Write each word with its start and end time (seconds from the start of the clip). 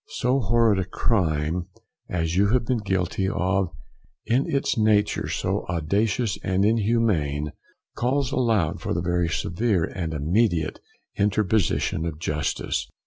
So 0.15 0.39
horrid 0.39 0.79
a 0.79 0.85
crime 0.85 1.67
as 2.09 2.35
you 2.35 2.47
have 2.47 2.65
been 2.65 2.79
guilty 2.79 3.29
of, 3.29 3.69
in 4.25 4.49
its 4.49 4.75
nature 4.75 5.29
so 5.29 5.63
audacious 5.69 6.39
and 6.43 6.65
inhuman, 6.65 7.51
calls 7.93 8.31
aloud 8.31 8.81
for 8.81 8.95
the 8.95 9.01
very 9.03 9.29
severe 9.29 9.83
and 9.83 10.11
immediate 10.15 10.79
interposition 11.17 12.07
of 12.07 12.17
justice. 12.17 12.89